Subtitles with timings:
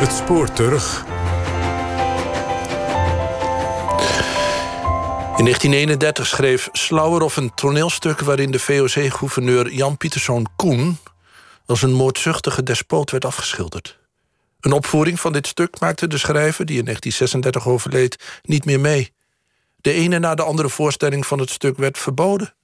[0.00, 1.04] Het spoor terug.
[5.36, 10.98] In 1931 schreef Slauerhoff een toneelstuk waarin de VOC-gouverneur Jan Pieterszoon Koen
[11.66, 13.98] als een moordzuchtige despoot werd afgeschilderd.
[14.60, 19.12] Een opvoering van dit stuk maakte de schrijver, die in 1936 overleed, niet meer mee.
[19.80, 22.54] De ene na de andere voorstelling van het stuk werd verboden.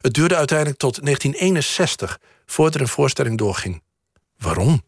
[0.00, 3.82] Het duurde uiteindelijk tot 1961 voordat er een voorstelling doorging.
[4.38, 4.82] Waarom?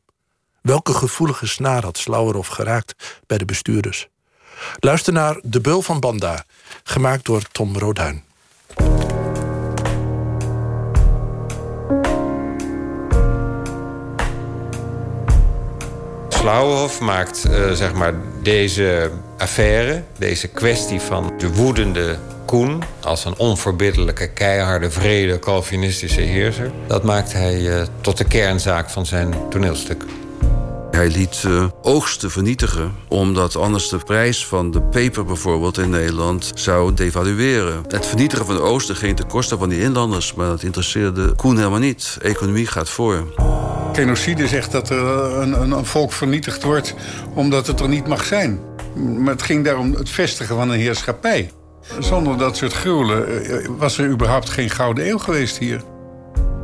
[0.62, 4.08] Welke gevoelige snaar had Slauerhoff geraakt bij de bestuurders?
[4.78, 6.44] Luister naar De Beul van Banda,
[6.82, 8.24] gemaakt door Tom Roduin.
[16.40, 23.38] Slauwenhof maakt uh, zeg maar deze affaire, deze kwestie van de woedende Koen als een
[23.38, 26.70] onverbiddelijke, keiharde, vrede, Calvinistische heerser.
[26.86, 30.04] Dat maakt hij uh, tot de kernzaak van zijn toneelstuk.
[30.90, 36.50] Hij liet uh, oogsten vernietigen, omdat anders de prijs van de peper bijvoorbeeld in Nederland
[36.54, 37.84] zou devalueren.
[37.88, 41.56] Het vernietigen van de oosten ging ten koste van die inlanders, maar dat interesseerde Koen
[41.56, 42.18] helemaal niet.
[42.22, 43.24] Economie gaat voor.
[43.92, 45.04] Genocide zegt dat er
[45.40, 46.94] een, een, een volk vernietigd wordt
[47.34, 48.60] omdat het er niet mag zijn.
[48.94, 51.50] Maar het ging daarom het vestigen van een heerschappij.
[51.98, 55.82] Zonder dat soort gruwelen eh, was er überhaupt geen gouden eeuw geweest hier.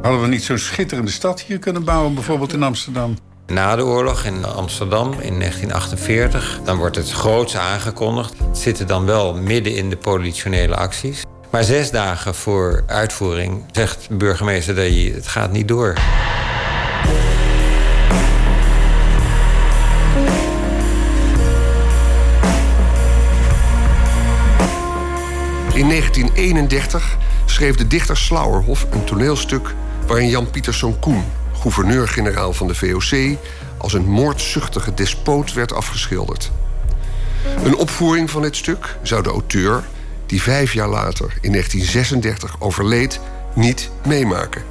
[0.03, 3.17] Hadden we niet zo'n schitterende stad hier kunnen bouwen, bijvoorbeeld in Amsterdam?
[3.47, 8.35] Na de oorlog in Amsterdam in 1948, dan wordt het groots aangekondigd.
[8.49, 11.25] Het zit dan wel midden in de politionele acties.
[11.51, 15.95] Maar zes dagen voor uitvoering zegt burgemeester dat het gaat niet door.
[25.77, 29.75] In 1931 schreef de dichter Slauerhoff een toneelstuk
[30.07, 33.39] waarin Jan Pieterszoon Koen, gouverneur-generaal van de VOC,
[33.77, 36.51] als een moordzuchtige despoot werd afgeschilderd.
[37.65, 39.85] Een opvoering van dit stuk zou de auteur,
[40.27, 43.21] die vijf jaar later in 1936 overleed,
[43.55, 44.63] niet meemaken.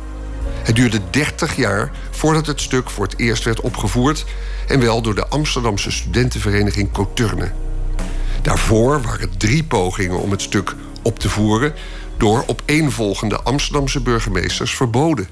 [0.63, 4.25] Het duurde 30 jaar voordat het stuk voor het eerst werd opgevoerd
[4.67, 7.51] en wel door de Amsterdamse studentenvereniging Coturne.
[8.41, 10.75] Daarvoor waren drie pogingen om het stuk
[11.05, 11.73] op te voeren
[12.17, 15.27] door opeenvolgende Amsterdamse burgemeesters verboden.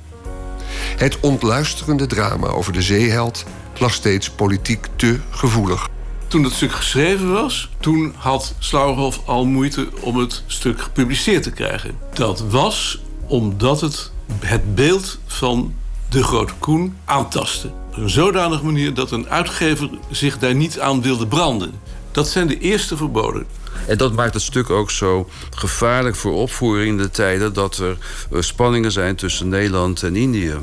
[0.97, 3.43] Het ontluisterende drama over de zeeheld
[3.77, 5.89] lag steeds politiek te gevoelig.
[6.27, 11.51] Toen het stuk geschreven was, toen had Slauerhoff al moeite om het stuk gepubliceerd te
[11.51, 11.97] krijgen.
[12.13, 15.73] Dat was omdat het het beeld van
[16.09, 17.67] de grote Koen aantastte.
[17.67, 21.71] Op een zodanige manier dat een uitgever zich daar niet aan wilde branden.
[22.11, 23.45] Dat zijn de eerste verboden.
[23.87, 27.97] En dat maakt het stuk ook zo gevaarlijk voor opvoering in de tijden dat er
[28.31, 30.53] eh, spanningen zijn tussen Nederland en Indië.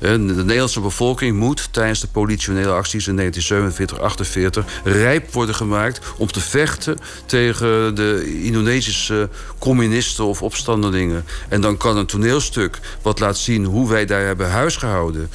[0.00, 6.26] Eh, de Nederlandse bevolking moet tijdens de politionele acties in 1947-48 rijp worden gemaakt om
[6.26, 9.28] te vechten tegen de Indonesische
[9.58, 11.24] communisten of opstandelingen.
[11.48, 15.30] En dan kan een toneelstuk wat laat zien hoe wij daar hebben huisgehouden,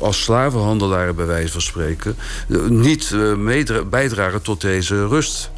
[0.00, 2.16] als slavenhandelaren bij wijze van spreken,
[2.48, 3.14] eh, niet
[3.90, 5.50] bijdragen tot deze rust.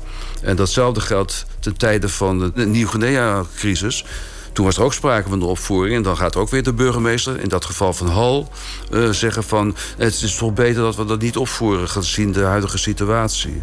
[0.42, 4.04] En datzelfde geldt ten tijde van de Nieuw-Guinea-crisis.
[4.52, 5.96] Toen was er ook sprake van de opvoering.
[5.96, 8.52] En dan gaat ook weer de burgemeester, in dat geval van Hal,
[8.90, 9.76] uh, zeggen van...
[9.96, 13.62] het is toch beter dat we dat niet opvoeren gezien de huidige situatie.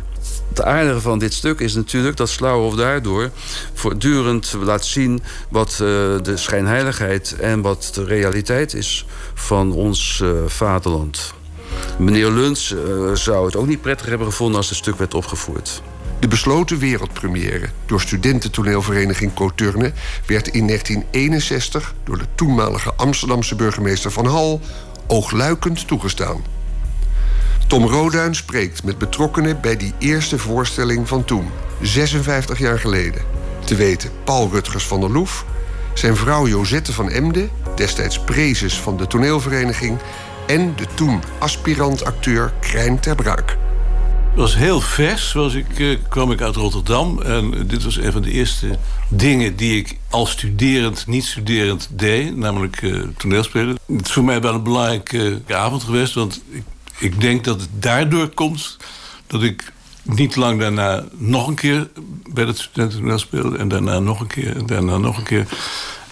[0.49, 3.29] Het aardige van dit stuk is natuurlijk dat Slauwhof daardoor
[3.73, 10.29] voortdurend laat zien wat uh, de schijnheiligheid en wat de realiteit is van ons uh,
[10.47, 11.33] vaderland.
[11.97, 12.75] Meneer Luns
[13.13, 15.81] zou het ook niet prettig hebben gevonden als het stuk werd opgevoerd.
[16.19, 19.91] De besloten wereldpremière door studententoneelvereniging Coturne
[20.25, 24.61] werd in 1961 door de toenmalige Amsterdamse burgemeester Van Hal
[25.07, 26.43] oogluikend toegestaan.
[27.67, 31.49] Tom Roduin spreekt met betrokkenen bij die eerste voorstelling van toen,
[31.81, 33.21] 56 jaar geleden.
[33.63, 35.45] Te weten Paul Rutgers van der Loef,
[35.93, 39.97] zijn vrouw Josette van Emden, destijds prezes van de toneelvereniging,
[40.47, 43.64] en de toen aspirant-acteur Krijn ter.
[44.35, 45.33] Het was heel vers.
[45.33, 47.21] Was ik, uh, kwam ik uit Rotterdam.
[47.21, 48.79] En dit was een van de eerste
[49.09, 52.35] dingen die ik als studerend, niet studerend deed.
[52.35, 53.77] Namelijk uh, toneelspelen.
[53.87, 56.13] Het is voor mij wel een belangrijke avond geweest.
[56.13, 56.63] Want ik,
[56.97, 58.77] ik denk dat het daardoor komt
[59.27, 61.89] dat ik niet lang daarna nog een keer
[62.33, 63.57] bij het studententoneel speelde.
[63.57, 64.55] En daarna nog een keer.
[64.55, 65.47] En daarna nog een keer.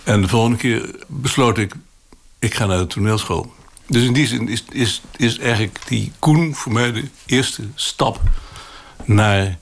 [0.04, 1.74] En de volgende keer besloot ik,
[2.40, 3.54] ik ga naar de toneelschool.
[3.88, 8.22] Dus in die zin is, is, is eigenlijk die Koen voor mij de eerste stap
[9.06, 9.58] naar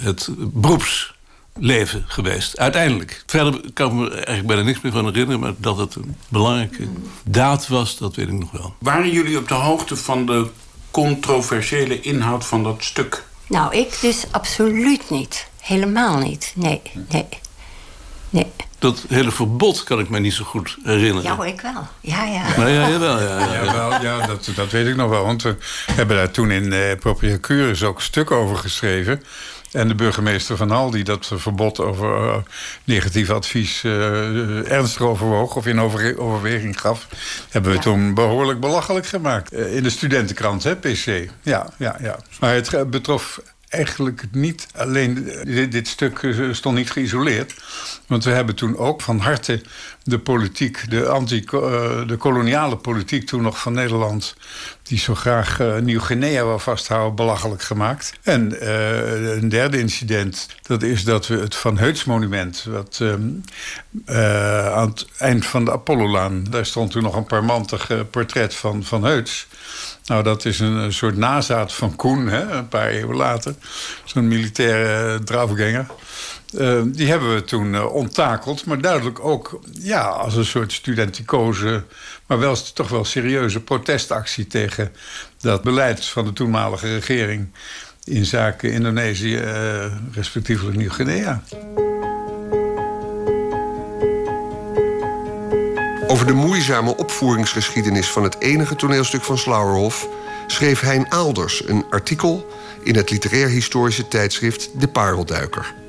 [0.00, 1.14] het beroepsleven.
[1.58, 2.58] leven geweest.
[2.58, 3.22] Uiteindelijk.
[3.26, 5.40] Verder kan ik me eigenlijk bijna niks meer van herinneren...
[5.40, 6.88] maar dat het een belangrijke
[7.24, 8.74] daad was, dat weet ik nog wel.
[8.78, 10.50] Waren jullie op de hoogte van de
[10.90, 13.24] controversiële inhoud van dat stuk?
[13.48, 15.48] Nou, ik dus absoluut niet.
[15.60, 16.52] Helemaal niet.
[16.54, 17.26] Nee, nee.
[18.30, 18.46] Nee.
[18.86, 21.22] Dat hele verbod kan ik me niet zo goed herinneren.
[21.22, 21.86] Ja, ik wel.
[22.00, 22.42] Ja, ja.
[22.56, 23.64] Maar ja, jawel, ja, ja.
[23.64, 25.24] Ja, wel, ja dat, dat weet ik nog wel.
[25.24, 25.56] Want we
[25.92, 29.22] hebben daar toen in eh, Propria Curis ook een stuk over geschreven.
[29.72, 32.36] En de burgemeester van Al, die dat verbod over uh,
[32.84, 35.56] negatief advies uh, ernstig overwoog...
[35.56, 37.06] of in over, overweging gaf,
[37.50, 37.82] hebben we ja.
[37.82, 39.52] toen behoorlijk belachelijk gemaakt.
[39.52, 41.30] Uh, in de studentenkrant, hè, PC.
[41.42, 42.18] Ja, ja, ja.
[42.40, 43.40] Maar het betrof
[43.76, 45.32] eigenlijk niet alleen...
[45.44, 47.54] Dit, dit, stuk stond niet geïsoleerd.
[48.06, 49.62] Want we hebben toen ook van harte
[50.02, 50.90] de politiek...
[50.90, 54.36] de, anti, uh, de koloniale politiek toen nog van Nederland...
[54.88, 58.12] die zo graag uh, Nieuw-Guinea wil vasthouden, belachelijk gemaakt.
[58.22, 62.66] En uh, een derde incident, dat is dat we het Van Heuts monument...
[62.68, 63.00] wat
[64.06, 66.44] aan het eind van de Apollolaan...
[66.50, 69.46] daar stond toen nog een parmantig portret van Van Heuts...
[70.06, 73.54] Nou, dat is een, een soort nazaat van Koen, hè, een paar eeuwen later.
[74.04, 75.86] Zo'n militaire draafganger.
[76.58, 78.64] Uh, die hebben we toen uh, onttakeld.
[78.64, 81.84] Maar duidelijk ook ja, als een soort studenticoze...
[82.26, 84.46] maar wel toch wel serieuze protestactie...
[84.46, 84.92] tegen
[85.40, 87.48] dat beleid van de toenmalige regering...
[88.04, 91.42] in zaken Indonesië, uh, respectievelijk Nieuw-Guinea.
[96.06, 100.08] Over de moeizame opvoeringsgeschiedenis van het enige toneelstuk van Slauerhof
[100.46, 102.46] schreef Hein Aalders een artikel
[102.82, 105.85] in het literair-historische tijdschrift De Parelduiker.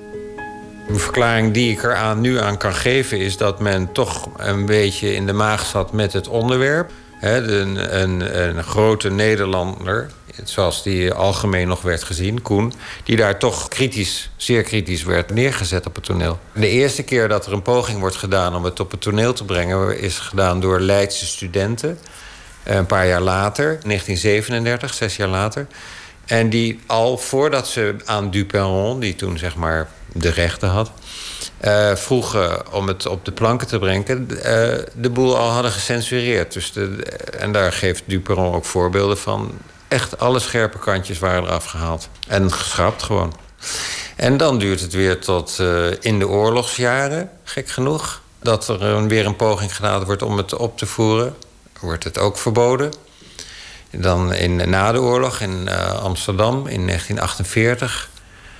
[0.87, 4.65] De verklaring die ik er aan, nu aan kan geven is dat men toch een
[4.65, 6.91] beetje in de maag zat met het onderwerp.
[7.21, 10.09] een, een, een grote Nederlander,
[10.43, 12.73] zoals die algemeen nog werd gezien, Koen...
[13.03, 16.39] die daar toch kritisch, zeer kritisch werd neergezet op het toneel.
[16.53, 19.45] De eerste keer dat er een poging wordt gedaan om het op het toneel te
[19.45, 19.99] brengen...
[19.99, 21.99] is gedaan door Leidse studenten.
[22.63, 25.67] Een paar jaar later, 1937, zes jaar later.
[26.27, 30.91] En die al voordat ze aan Duperron, die toen zeg maar de rechten had...
[31.61, 34.27] Uh, vroegen om het op de planken te brengen...
[34.29, 34.41] Uh,
[34.93, 36.53] de boel al hadden gecensureerd.
[36.53, 37.03] Dus de,
[37.37, 39.51] en daar geeft Duperron ook voorbeelden van.
[39.87, 42.09] Echt alle scherpe kantjes waren eraf gehaald.
[42.27, 43.35] En geschrapt gewoon.
[44.15, 45.61] En dan duurt het weer tot
[45.99, 48.21] in de oorlogsjaren, gek genoeg...
[48.41, 51.35] dat er weer een poging gedaan wordt om het op te voeren.
[51.79, 52.93] Wordt het ook verboden.
[54.01, 55.69] Dan in, na de oorlog in
[56.01, 58.09] Amsterdam in 1948...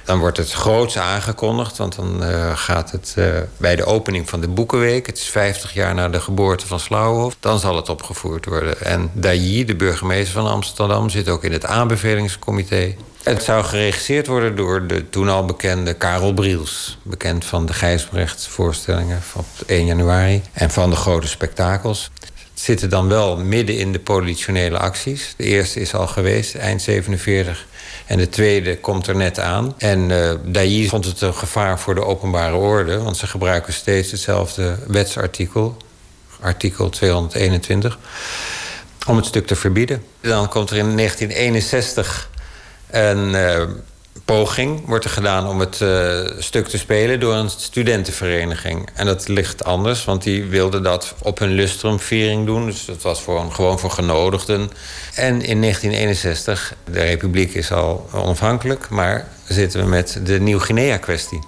[0.07, 3.25] Dan wordt het groots aangekondigd, want dan uh, gaat het uh,
[3.57, 5.05] bij de opening van de Boekenweek...
[5.05, 7.35] het is 50 jaar na de geboorte van Slauwhof...
[7.39, 8.81] dan zal het opgevoerd worden.
[8.81, 12.95] En Dailly, de burgemeester van Amsterdam, zit ook in het aanbevelingscomité.
[13.23, 16.97] Het zou geregisseerd worden door de toen al bekende Karel Briels.
[17.03, 20.41] Bekend van de Gijsbrecht-voorstellingen van 1 januari...
[20.53, 22.11] en van de grote spektakels
[22.59, 25.33] zitten dan wel midden in de politionele acties.
[25.37, 27.65] De eerste is al geweest, eind 47.
[28.05, 29.73] En de tweede komt er net aan.
[29.77, 30.09] En
[30.53, 32.97] uh, vond het een gevaar voor de openbare orde...
[32.97, 35.77] want ze gebruiken steeds hetzelfde wetsartikel,
[36.39, 37.99] artikel 221...
[39.07, 40.03] om het stuk te verbieden.
[40.21, 42.29] Dan komt er in 1961
[42.89, 43.29] een...
[43.29, 43.63] Uh,
[44.25, 48.89] poging wordt er gedaan om het uh, stuk te spelen door een studentenvereniging.
[48.93, 52.65] En dat ligt anders, want die wilden dat op hun lustrumviering doen.
[52.65, 54.71] Dus dat was voor, gewoon voor genodigden.
[55.15, 58.89] En in 1961, de republiek is al onafhankelijk...
[58.89, 61.39] maar zitten we met de Nieuw-Guinea-kwestie.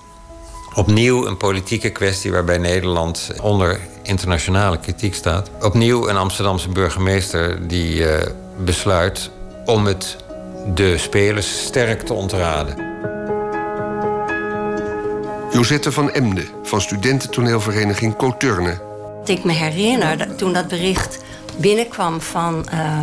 [0.75, 5.50] Opnieuw een politieke kwestie waarbij Nederland onder internationale kritiek staat.
[5.62, 8.17] Opnieuw een Amsterdamse burgemeester die uh,
[8.58, 9.29] besluit
[9.65, 10.17] om het
[10.66, 12.88] de spelers sterk te ontraden.
[15.51, 18.82] Josette van Emde van studententoneelvereniging Coturne.
[19.25, 21.20] Ik me herinner dat toen dat bericht
[21.58, 23.00] binnenkwam van uh,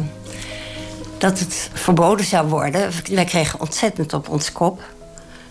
[1.19, 2.91] dat het verboden zou worden.
[3.11, 4.83] Wij kregen ontzettend op ons kop.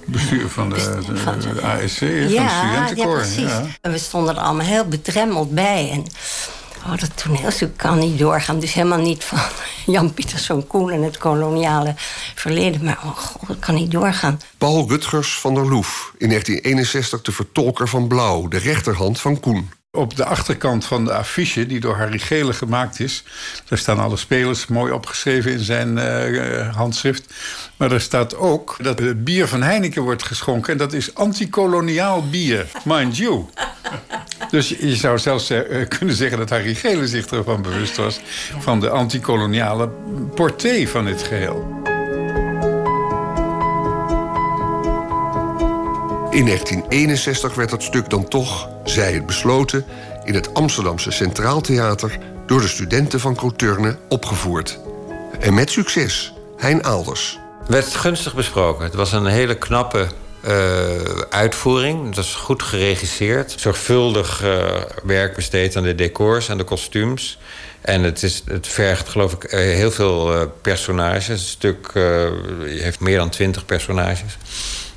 [0.06, 0.76] Bestuur van de,
[1.08, 3.18] de, van de, de ASC, ja, van de studentenkoor.
[3.18, 3.50] Ja, precies.
[3.50, 3.66] Ja.
[3.82, 5.90] En we stonden er allemaal heel bedremmeld bij.
[5.92, 6.06] En
[6.86, 8.60] Oh, dat toneelstuk kan niet doorgaan.
[8.60, 9.39] Dus helemaal niet van
[9.94, 11.94] Jan Pieterszoon Koen en het koloniale
[12.36, 12.84] verleden.
[12.84, 14.39] Maar oh god, dat kan niet doorgaan.
[14.58, 19.72] Paul Rutgers van der Loef, in 1961 de vertolker van Blauw, de rechterhand van Koen.
[19.92, 23.24] Op de achterkant van de affiche, die door Harry Gele gemaakt is...
[23.65, 27.34] daar staan alle spelers mooi opgeschreven in zijn uh, handschrift.
[27.77, 30.72] Maar er staat ook dat het bier van Heineken wordt geschonken...
[30.72, 33.46] en dat is antikoloniaal bier, mind you.
[34.50, 35.60] Dus je zou zelfs uh,
[35.98, 38.20] kunnen zeggen dat Harry Gele zich ervan bewust was...
[38.60, 39.90] van de antikoloniale
[40.36, 41.84] portée van dit geheel.
[46.30, 49.86] In 1961 werd dat stuk dan toch, zij het besloten,
[50.24, 54.80] in het Amsterdamse Centraal Theater door de studenten van Coturne opgevoerd.
[55.40, 57.40] En met succes, Hein Aalders.
[57.68, 58.84] Werd gunstig besproken.
[58.84, 60.08] Het was een hele knappe
[61.30, 62.06] uitvoering.
[62.06, 63.54] Het was goed geregisseerd.
[63.58, 64.66] Zorgvuldig uh,
[65.04, 67.38] werk besteed aan de decors, aan de kostuums.
[67.82, 71.28] En het, is, het vergt, geloof ik, uh, heel veel personages.
[71.28, 71.92] Het stuk
[72.66, 74.38] heeft meer dan twintig personages.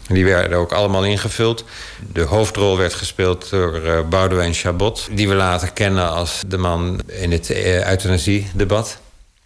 [0.08, 1.64] Die werden ook allemaal ingevuld.
[2.12, 3.80] De hoofdrol werd gespeeld door
[4.22, 5.08] uh, Chabot...
[5.10, 8.98] die we later kennen als de man in het uh, euthanasie-debat.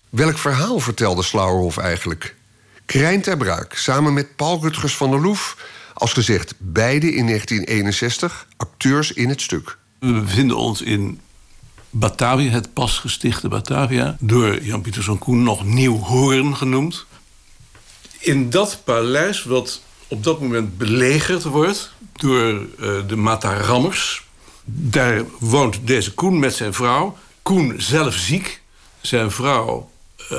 [0.09, 2.35] Welk verhaal vertelde Slauerhoff eigenlijk?
[2.93, 5.57] Krijn ter Braak, samen met Paul Rutgers van der Loef...
[5.95, 9.79] als gezegd beide in 1961 acteurs in het stuk.
[9.99, 11.21] We bevinden ons in
[11.91, 14.17] Batavia, het pas gestichte Batavia...
[14.21, 17.07] door Jan Pieterszoon Koen nog Nieuw Hoorn genoemd.
[18.19, 22.67] In dat paleis, wat op dat moment belegerd wordt door uh,
[23.07, 24.27] de Matarammers.
[24.65, 27.17] Daar woont deze Koen met zijn vrouw.
[27.43, 28.63] Koen zelf ziek,
[29.01, 29.92] zijn vrouw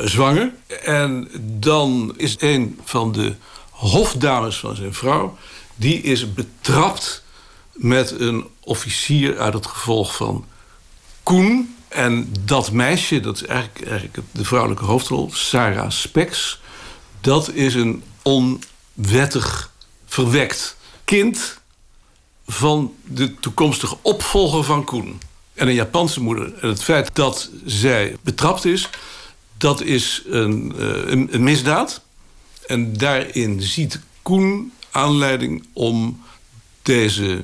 [0.03, 0.53] zwanger.
[0.83, 1.27] En
[1.59, 3.35] dan is een van de
[3.69, 5.37] hofdames van zijn vrouw...
[5.75, 7.23] die is betrapt
[7.71, 10.45] met een officier uit het gevolg van
[11.23, 11.75] Koen.
[11.87, 16.61] En dat meisje, dat is eigenlijk, eigenlijk de vrouwelijke hoofdrol, Sarah Spex...
[17.21, 19.71] dat is een onwettig
[20.05, 21.61] verwekt kind
[22.47, 25.21] van de toekomstige opvolger van Koen.
[25.53, 26.53] En een Japanse moeder.
[26.61, 28.89] En het feit dat zij betrapt is,
[29.63, 32.01] dat is een, uh, een, een misdaad.
[32.67, 36.23] En daarin ziet Koen aanleiding om
[36.81, 37.43] deze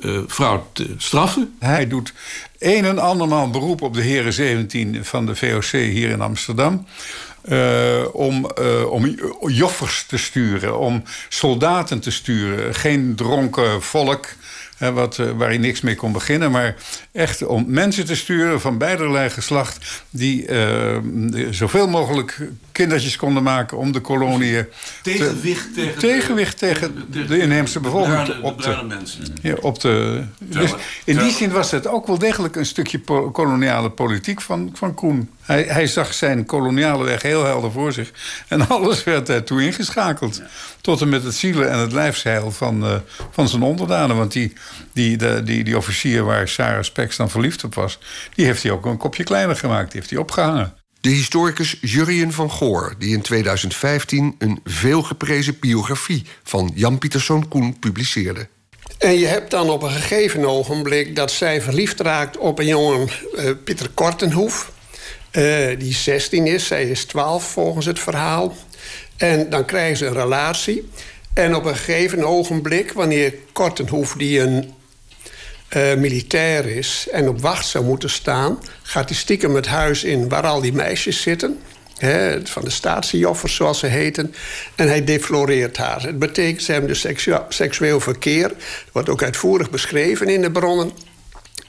[0.00, 1.56] uh, vrouw te straffen.
[1.58, 2.12] Hij doet
[2.58, 6.86] een en andermaal beroep op de heren 17 van de VOC hier in Amsterdam.
[7.44, 8.50] Uh, om,
[8.88, 12.74] om joffers te sturen, om soldaten te sturen.
[12.74, 14.26] Geen dronken volk
[14.78, 16.50] hè, wat, uh, waar hij niks mee kon beginnen.
[16.50, 16.74] Maar
[17.12, 20.02] echt om mensen te sturen van beiderlei geslacht...
[20.10, 20.46] die
[21.50, 22.38] zoveel mogelijk
[22.72, 24.66] kindertjes konden maken om de koloniën...
[25.02, 28.22] Tegenwicht te, tegen, tegenwicht tegen de, de inheemse bevolking.
[28.22, 29.24] De op de, mensen.
[29.42, 33.00] Ja, op de, dus in die zin was het ook wel degelijk een stukje
[33.32, 35.30] koloniale politiek van, van Koen.
[35.42, 38.12] Hij, hij, zag zijn koloniale weg heel helder voor zich.
[38.48, 40.36] En alles werd daartoe ingeschakeld.
[40.36, 40.46] Ja.
[40.80, 42.94] Tot en met het zielen en het lijfsheil van, uh,
[43.30, 44.16] van zijn onderdanen.
[44.16, 44.52] Want die,
[44.92, 47.98] die, de, die, die officier waar Sarah Spex dan verliefd op was...
[48.34, 49.90] die heeft hij ook een kopje kleiner gemaakt.
[49.90, 50.74] Die heeft hij opgehangen.
[51.00, 57.78] De historicus Jurien van Goor, die in 2015 een veelgeprezen biografie van Jan Pieterszoon Koen
[57.78, 58.48] publiceerde.
[58.98, 63.08] En je hebt dan op een gegeven ogenblik dat zij verliefd raakt op een jongen,
[63.34, 64.72] uh, Pieter Kortenhoef.
[65.32, 68.56] Uh, die 16 is, zij is 12 volgens het verhaal.
[69.16, 70.88] En dan krijgen ze een relatie.
[71.38, 74.72] En op een gegeven ogenblik, wanneer Kortenhoef, die een
[75.76, 80.28] uh, militair is en op wacht zou moeten staan, gaat hij stiekem het huis in
[80.28, 81.58] waar al die meisjes zitten.
[82.44, 84.34] Van de statiejoffers, zoals ze heten.
[84.74, 86.02] En hij defloreert haar.
[86.02, 87.06] Het betekent hebben dus
[87.48, 88.52] seksueel, verkeer.
[88.92, 90.92] Wordt ook uitvoerig beschreven in de bronnen.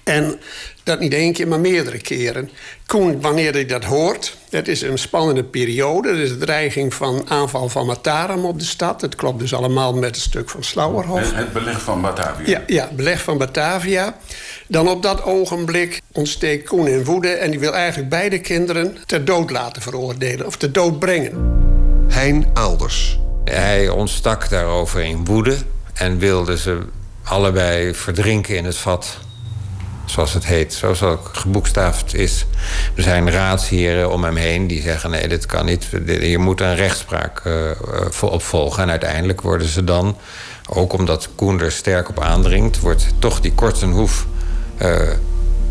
[0.09, 0.39] En
[0.83, 2.49] dat niet één keer, maar meerdere keren.
[2.85, 6.09] Koen, wanneer hij dat hoort, het is een spannende periode.
[6.09, 9.01] Er is de dreiging van aanval van Mataram op de stad.
[9.01, 11.19] Het klopt dus allemaal met het stuk van Slauerhof.
[11.19, 12.47] Het, het beleg van Batavia.
[12.47, 14.17] Ja, ja, beleg van Batavia.
[14.67, 17.29] Dan op dat ogenblik ontsteekt Koen in woede...
[17.29, 20.45] en die wil eigenlijk beide kinderen ter dood laten veroordelen.
[20.45, 21.61] Of ter dood brengen.
[22.07, 23.19] Hein Aalders.
[23.43, 25.57] Hij ontstak daarover in woede...
[25.93, 26.77] en wilde ze
[27.23, 29.17] allebei verdrinken in het vat
[30.09, 32.45] zoals het heet, zoals ook geboekstaafd is.
[32.95, 35.87] Er zijn raadsheren om hem heen die zeggen: nee, dit kan niet.
[36.05, 37.71] Je moet een rechtspraak uh,
[38.21, 38.83] opvolgen.
[38.83, 40.17] En uiteindelijk worden ze dan,
[40.69, 44.25] ook omdat Koen er sterk op aandringt, wordt toch die Kortenhoef
[44.81, 44.99] uh,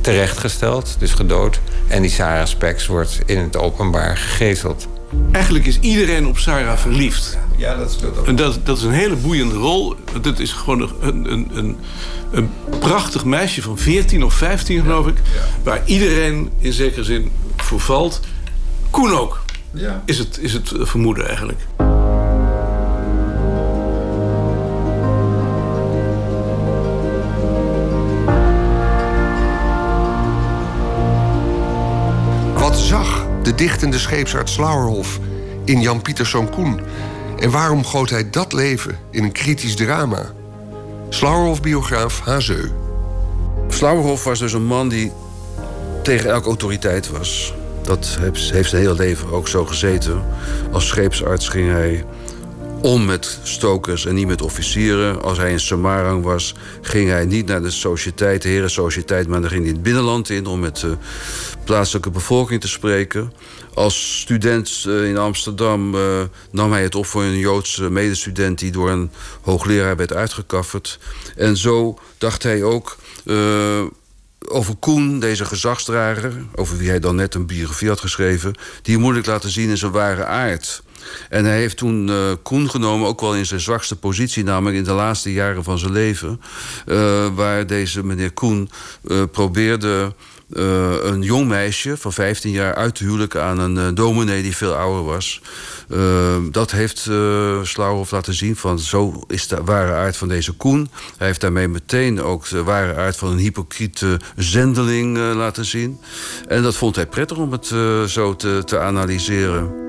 [0.01, 1.61] terechtgesteld, dus gedood.
[1.89, 4.89] En die Sarah Spex wordt in het openbaar gegezeld.
[5.33, 7.39] Eigenlijk is iedereen op Sarah verliefd.
[7.57, 8.27] Ja, dat speelt ook.
[8.27, 9.95] En dat, dat is een hele boeiende rol.
[10.21, 11.77] Dat is gewoon een, een, een,
[12.31, 15.17] een prachtig meisje van 14 of 15, geloof ik.
[15.17, 15.63] Ja.
[15.63, 18.21] Waar iedereen in zekere zin voor valt.
[18.91, 19.43] Koen ook.
[19.71, 20.03] Ja.
[20.05, 21.67] Is, het, is het vermoeden eigenlijk.
[33.49, 35.19] De dichtende scheepsarts Slauerhof
[35.65, 36.81] in Jan Pieterszoon Koen?
[37.39, 40.33] En waarom goot hij dat leven in een kritisch drama?
[41.09, 42.71] Slauerhof-biograaf Hazeu.
[43.69, 45.13] Slauerhof was dus een man die
[46.03, 47.55] tegen elke autoriteit was.
[47.83, 50.25] Dat heeft zijn hele leven ook zo gezeten.
[50.73, 52.05] Als scheepsarts ging hij
[52.83, 55.23] om met stokers en niet met officieren.
[55.23, 59.29] Als hij in Samarang was, ging hij niet naar de sociëteit, de herensociëteit...
[59.29, 60.97] maar dan ging hij het binnenland in om met de
[61.65, 63.33] plaatselijke bevolking te spreken.
[63.75, 66.21] Als student eh, in Amsterdam uh,
[66.51, 68.59] nam hij het op voor een Joodse medestudent...
[68.59, 70.99] die door een hoogleraar werd uitgekafferd.
[71.37, 72.97] En zo dacht hij ook...
[74.49, 79.17] Over Koen, deze gezagsdrager, over wie hij dan net een biografie had geschreven, die moet
[79.17, 80.83] ik laten zien in zijn ware aard.
[81.29, 84.85] En hij heeft toen uh, Koen genomen, ook wel in zijn zwakste positie, namelijk in
[84.85, 86.41] de laatste jaren van zijn leven,
[86.87, 88.71] uh, waar deze meneer Koen
[89.05, 90.15] uh, probeerde
[91.03, 95.05] een jong meisje van 15 jaar uit te huwelijken aan een dominee die veel ouder
[95.05, 95.41] was.
[96.51, 100.91] Dat heeft uh, laten zien van zo is de ware aard van deze Koen.
[101.17, 106.01] Hij heeft daarmee meteen ook de ware aard van een hypocriete zendeling laten zien.
[106.47, 107.67] En dat vond hij prettig om het
[108.11, 109.88] zo te, te analyseren.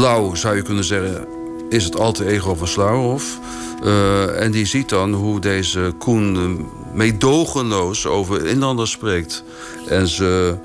[0.00, 1.26] Blauw zou je kunnen zeggen
[1.68, 3.38] is het alter ego van Slauerhoff.
[3.84, 9.44] Uh, en die ziet dan hoe deze Koen meedogenloos over inlanders spreekt.
[9.88, 10.56] En ze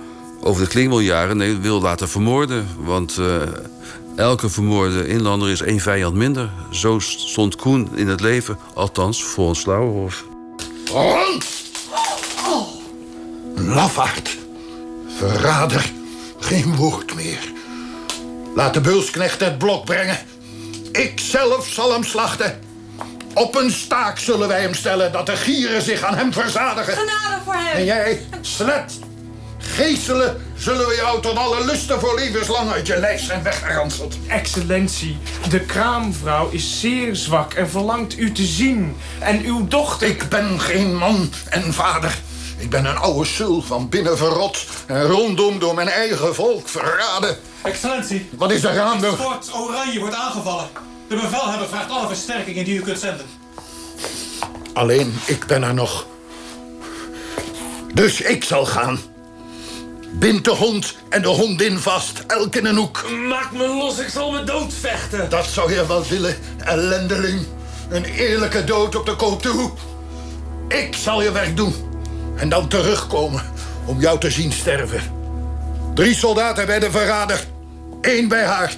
[0.42, 2.68] over de klingeljaren wil laten vermoorden.
[2.78, 3.42] Want uh,
[4.16, 6.50] elke vermoorde inlander is één vijand minder.
[6.72, 10.26] Zo stond Koen in het leven, althans volgens Slauerhoff.
[10.92, 11.28] Oh.
[13.56, 14.38] Lafaard.
[15.18, 15.92] Verrader.
[16.40, 17.55] Geen woord meer.
[18.56, 20.18] Laat de beulsknecht het blok brengen.
[20.92, 22.60] Ik zelf zal hem slachten.
[23.34, 26.94] Op een staak zullen wij hem stellen dat de gieren zich aan hem verzadigen.
[26.94, 27.76] Genade voor hem.
[27.76, 29.00] En jij, slet,
[29.58, 34.16] geestelen, zullen we jou tot alle lusten voor levenslang uit je lijst zijn weggeranseld.
[34.28, 35.18] Excellentie,
[35.50, 38.96] de kraamvrouw is zeer zwak en verlangt u te zien.
[39.20, 40.08] En uw dochter...
[40.08, 42.18] Ik ben geen man en vader.
[42.66, 47.38] Ik ben een oude sul van binnen verrot en rondom door mijn eigen volk verraden.
[47.64, 48.30] Excellentie.
[48.38, 49.12] Wat is er gaande?
[49.12, 50.68] Fort Oranje wordt aangevallen.
[51.08, 53.26] De bevelhebber vraagt alle versterkingen die u kunt zenden.
[54.74, 56.06] Alleen ik ben er nog.
[57.94, 59.00] Dus ik zal gaan.
[60.12, 63.10] Bind de hond en de hondin vast, elk in een hoek.
[63.28, 65.30] Maak me los, ik zal me doodvechten.
[65.30, 67.46] Dat zou je wel willen, ellendeling.
[67.90, 69.72] Een eerlijke dood op de koop toe.
[70.68, 71.94] Ik zal je werk doen.
[72.36, 73.42] En dan terugkomen
[73.86, 75.02] om jou te zien sterven.
[75.94, 77.46] Drie soldaten bij de verrader.
[78.02, 78.76] Eén bij haar.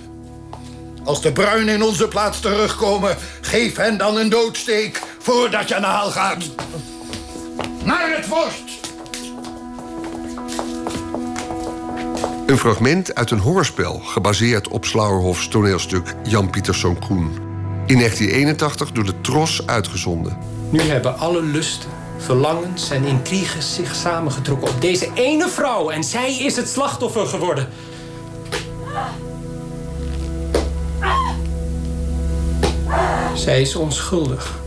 [1.03, 5.91] Als de bruinen in onze plaats terugkomen, geef hen dan een doodsteek voordat je naar
[5.91, 6.43] haal gaat.
[7.83, 8.77] Naar het vorst!
[12.47, 17.31] Een fragment uit een hoorspel gebaseerd op Slauerhofs toneelstuk Jan Pieterszoon Koen.
[17.85, 20.37] In 1981 door de Tros uitgezonden.
[20.69, 26.37] Nu hebben alle lusten, verlangens en intriges zich samengetrokken op deze ene vrouw en zij
[26.37, 27.67] is het slachtoffer geworden.
[33.33, 34.59] Zij is onschuldig.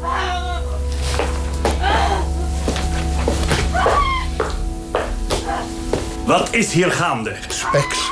[6.26, 7.36] Wat is hier gaande?
[7.48, 8.10] Spex,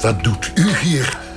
[0.00, 1.29] wat doet u hier?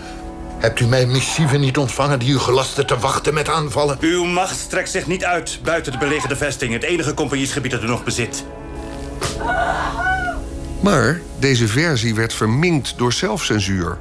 [0.63, 3.97] Hebt u mijn missieve niet ontvangen die u gelastte te wachten met aanvallen?
[3.99, 6.73] Uw macht strekt zich niet uit buiten de belegerde vesting.
[6.73, 8.45] Het enige compagniesgebied dat u nog bezit.
[10.79, 13.97] Maar deze versie werd verminkt door zelfcensuur.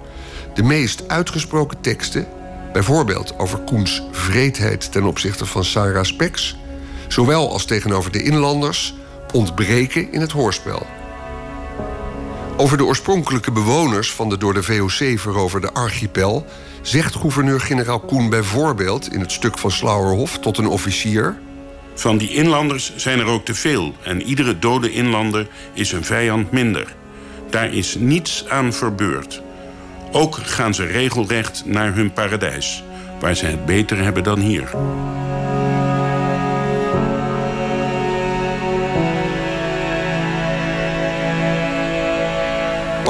[0.54, 2.26] De meest uitgesproken teksten,
[2.72, 6.56] bijvoorbeeld over Koens vreedheid ten opzichte van Sarah Spex,
[7.08, 8.94] zowel als tegenover de inlanders,
[9.32, 10.86] ontbreken in het hoorspel.
[12.56, 16.46] Over de oorspronkelijke bewoners van de door de VOC veroverde archipel
[16.82, 21.38] zegt gouverneur-generaal Koen bijvoorbeeld in het stuk van Slauerhof tot een officier.
[21.94, 26.50] Van die inlanders zijn er ook te veel en iedere dode inlander is een vijand
[26.50, 26.94] minder.
[27.50, 29.42] Daar is niets aan verbeurd.
[30.12, 32.84] Ook gaan ze regelrecht naar hun paradijs,
[33.20, 34.70] waar ze het beter hebben dan hier.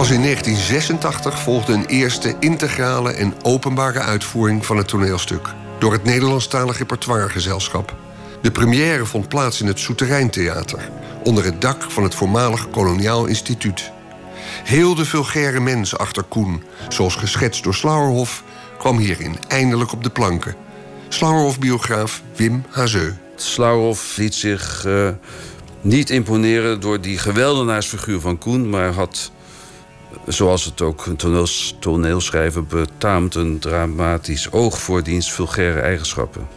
[0.03, 6.05] Pas in 1986 volgde een eerste integrale en openbare uitvoering van het toneelstuk door het
[6.05, 7.95] Nederlandstalig repertoiregezelschap.
[8.41, 10.91] De première vond plaats in het Souterreintheater,
[11.25, 13.91] onder het dak van het voormalig Koloniaal Instituut.
[14.65, 18.43] Heel de vulgaire mens achter Koen, zoals geschetst door Slauerhoff,
[18.79, 20.55] kwam hierin eindelijk op de planken.
[21.09, 23.13] Slauerhoff-biograaf Wim Hazeu.
[23.37, 25.09] Slauerhoff liet zich uh,
[25.81, 29.31] niet imponeren door die geweldenaarsfiguur van Koen, maar had,
[30.27, 36.49] zoals het ook een toneels, toneelschrijver betaamt, een dramatisch oog voor diens vulgaire eigenschappen.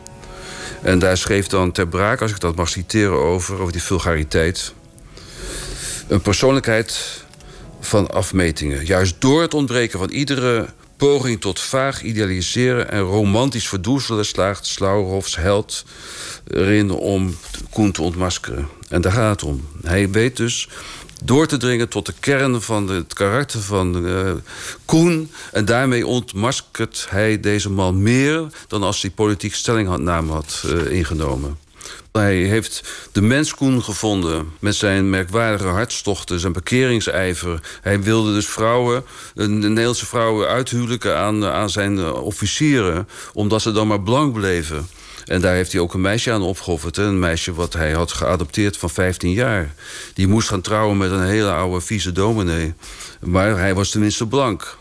[0.81, 4.73] En daar schreef dan ter braak, als ik dat mag citeren over, over die vulgariteit.
[6.07, 7.23] Een persoonlijkheid
[7.79, 8.85] van afmetingen.
[8.85, 15.35] Juist door het ontbreken van iedere poging tot vaag idealiseren en romantisch verdoezelen slaagt Slauerhofs
[15.35, 15.85] held
[16.47, 17.35] erin om
[17.69, 18.67] Koen te ontmaskeren.
[18.89, 19.67] En daar gaat het om.
[19.83, 20.69] Hij weet dus
[21.23, 24.31] door te dringen tot de kern van het karakter van uh,
[24.85, 25.31] Koen.
[25.51, 31.57] En daarmee ontmaskert hij deze man meer dan als hij politiek stellingname had uh, ingenomen.
[32.11, 37.59] Hij heeft de mens Koen gevonden met zijn merkwaardige hartstochten, zijn bekeringcijver.
[37.81, 43.87] Hij wilde dus vrouwen, de Nederlandse vrouwen uithuwelijken aan, aan zijn officieren, omdat ze dan
[43.87, 44.87] maar blank bleven.
[45.25, 46.97] En daar heeft hij ook een meisje aan opgeofferd.
[46.97, 49.73] Een meisje wat hij had geadopteerd van 15 jaar.
[50.13, 52.73] Die moest gaan trouwen met een hele oude vieze dominee.
[53.19, 54.77] Maar hij was tenminste blank.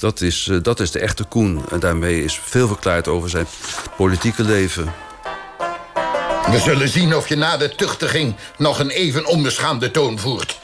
[0.00, 1.64] Dat is, uh, dat is de echte Koen.
[1.70, 3.46] En daarmee is veel verklaard over zijn
[3.96, 4.92] politieke leven.
[6.50, 10.60] We zullen zien of je na de tuchtiging nog een even onbeschaamde toon voert.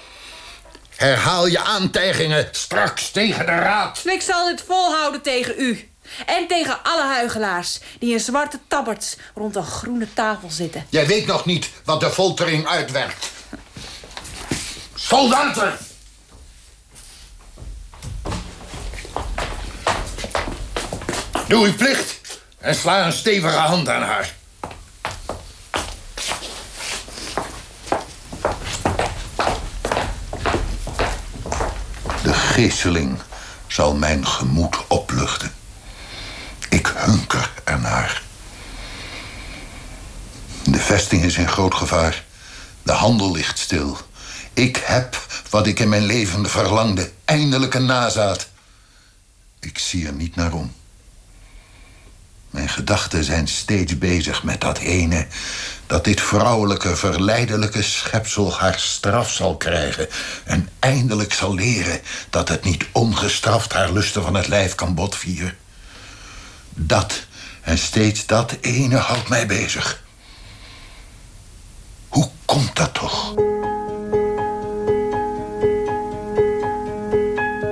[0.97, 4.03] Herhaal je aantijgingen straks tegen de raad.
[4.05, 5.88] Ik zal dit volhouden tegen u.
[6.27, 10.87] En tegen alle huigelaars die in zwarte tabberts rond een groene tafel zitten.
[10.89, 13.31] Jij weet nog niet wat de foltering uitwerkt.
[14.95, 15.79] Soldaten!
[21.49, 22.21] Doe uw plicht
[22.59, 24.35] en sla een stevige hand aan haar.
[32.23, 33.19] De geesteling
[33.67, 35.58] zal mijn gemoed opluchten.
[37.09, 38.23] Hunker ernaar.
[40.65, 42.25] De vesting is in groot gevaar.
[42.83, 43.99] De handel ligt stil.
[44.53, 47.11] Ik heb wat ik in mijn leven verlangde.
[47.25, 48.49] Eindelijk een nazaat.
[49.61, 50.73] Ik zie er niet naar om.
[52.51, 55.27] Mijn gedachten zijn steeds bezig met dat ene...
[55.87, 60.09] dat dit vrouwelijke, verleidelijke schepsel haar straf zal krijgen...
[60.45, 63.73] en eindelijk zal leren dat het niet ongestraft...
[63.73, 65.57] haar lusten van het lijf kan botvieren.
[66.81, 67.27] Dat
[67.63, 70.05] en steeds dat ene houdt mij bezig.
[72.09, 73.35] Hoe komt dat toch?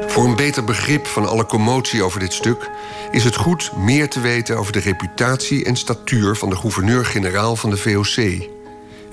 [0.07, 2.71] Voor een beter begrip van alle commotie over dit stuk
[3.11, 7.71] is het goed meer te weten over de reputatie en statuur van de gouverneur-generaal van
[7.71, 8.49] de VOC.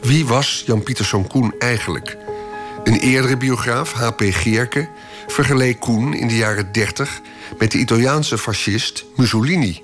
[0.01, 2.17] Wie was Jan Pieterszoon Koen eigenlijk?
[2.84, 4.21] Een eerdere biograaf, H.P.
[4.29, 4.89] Geerke,
[5.27, 7.21] vergeleek Koen in de jaren 30
[7.57, 9.81] met de Italiaanse fascist Mussolini.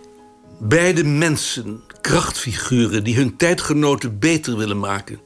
[0.59, 5.19] Beide mensen, krachtfiguren die hun tijdgenoten beter willen maken.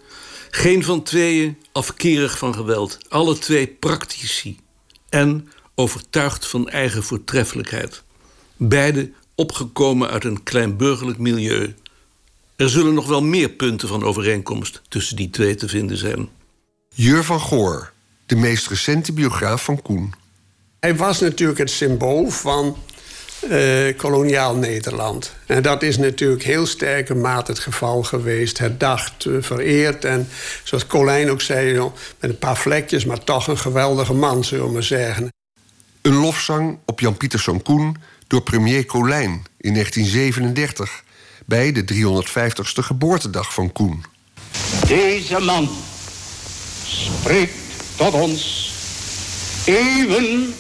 [0.50, 4.58] Geen van tweeën afkerig van geweld, alle twee praktici
[5.10, 8.04] en overtuigd van eigen voortreffelijkheid.
[8.58, 11.76] Beide opgekomen uit een kleinburgerlijk milieu.
[12.56, 16.30] Er zullen nog wel meer punten van overeenkomst tussen die twee te vinden zijn.
[16.90, 17.94] Jur van Goor,
[18.26, 20.14] de meest recente biograaf van Koen.
[20.80, 22.78] Hij was natuurlijk het symbool van
[23.50, 25.34] uh, koloniaal Nederland.
[25.46, 28.58] En dat is natuurlijk heel sterke mate het geval geweest.
[28.58, 30.06] Herdacht, uh, vereerd.
[30.06, 30.28] En
[30.64, 31.78] zoals Colijn ook zei,
[32.20, 33.06] met een paar vlekjes...
[33.06, 35.32] maar toch een geweldige man, zullen we maar zeggen.
[36.02, 41.04] Een lofzang op Jan Pieterszoon Koen door premier Colijn in 1937...
[41.46, 44.04] bij de 350ste geboortedag van Koen.
[44.88, 45.70] Deze man
[46.86, 47.63] spreekt
[47.96, 48.72] tot ons
[49.66, 50.56] even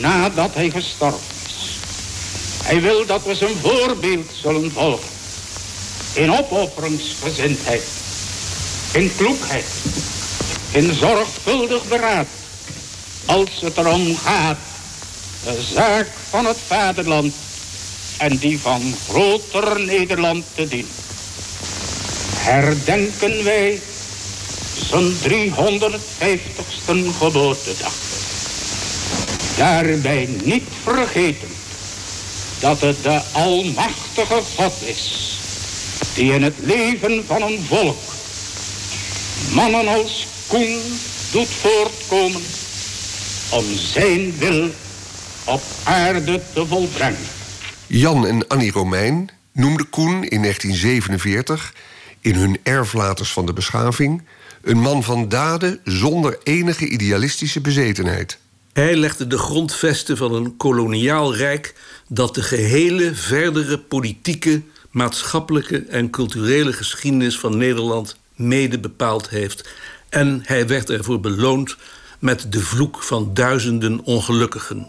[0.00, 1.30] nadat hij gestorven
[2.70, 5.08] hij wil dat we zijn voorbeeld zullen volgen.
[6.12, 7.82] In opofferingsgezindheid.
[8.92, 9.64] In kloekheid.
[10.70, 12.26] In zorgvuldig beraad.
[13.24, 14.58] Als het erom gaat
[15.44, 17.34] de zaak van het vaderland
[18.16, 20.90] en die van groter Nederland te dienen.
[22.34, 23.80] Herdenken wij
[24.90, 27.92] zijn 350ste geboortedag.
[29.56, 31.48] Daarbij niet vergeten
[32.58, 35.34] dat het de almachtige God is
[36.14, 37.98] die in het leven van een volk
[39.52, 40.80] mannen als Koen
[41.32, 42.42] doet voortkomen
[43.50, 44.70] om zijn wil
[45.44, 47.26] op aarde te volbrengen.
[47.86, 51.74] Jan en Annie Romein noemden Koen in 1947
[52.20, 54.22] in hun erflaters van de beschaving
[54.62, 58.38] een man van daden zonder enige idealistische bezetenheid.
[58.72, 61.74] Hij legde de grondvesten van een koloniaal rijk
[62.08, 69.68] dat de gehele verdere politieke, maatschappelijke en culturele geschiedenis van Nederland mede bepaald heeft.
[70.08, 71.76] En hij werd ervoor beloond
[72.18, 74.86] met de vloek van duizenden ongelukkigen.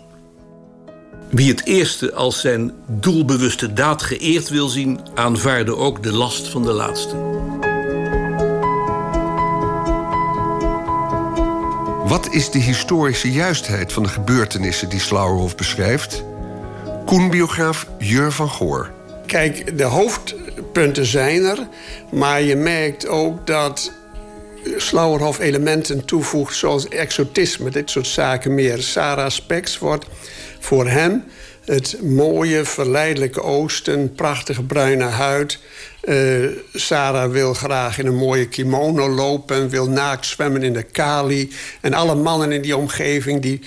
[1.29, 6.63] Wie het eerste als zijn doelbewuste daad geëerd wil zien, aanvaarde ook de last van
[6.63, 7.15] de laatste.
[12.11, 16.23] Wat is de historische juistheid van de gebeurtenissen die Slauerhoff beschrijft?
[17.05, 18.91] Koen-biograaf Jur van Goor.
[19.25, 21.67] Kijk, de hoofdpunten zijn er,
[22.09, 23.91] maar je merkt ook dat
[24.77, 28.81] Slauerhoff elementen toevoegt zoals exotisme, dit soort zaken meer.
[28.81, 30.05] Sarah Spex wordt
[30.59, 31.23] voor hem
[31.65, 35.59] het mooie, verleidelijke oosten, prachtige bruine huid.
[36.03, 41.51] Uh, Sarah wil graag in een mooie kimono lopen, wil naakt zwemmen in de Kali.
[41.81, 43.61] En alle mannen in die omgeving die,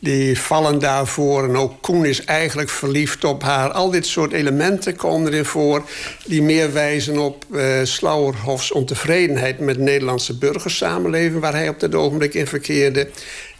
[0.00, 1.44] die vallen daarvoor.
[1.44, 3.70] En ook Koen is eigenlijk verliefd op haar.
[3.70, 5.88] Al dit soort elementen komen erin voor...
[6.24, 9.58] die meer wijzen op uh, Slauerhofs ontevredenheid...
[9.58, 11.40] met de Nederlandse burgersamenleving...
[11.40, 13.08] waar hij op dat ogenblik in verkeerde.